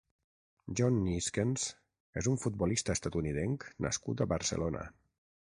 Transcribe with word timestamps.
John 0.79 0.95
Neeskens 1.07 1.67
és 2.21 2.29
un 2.33 2.41
futbolista 2.45 2.97
estatunidenc 2.97 3.69
nascut 3.89 4.25
a 4.27 4.31
Barcelona. 4.37 4.91